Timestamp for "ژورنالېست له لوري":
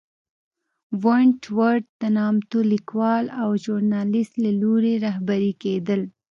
3.63-4.93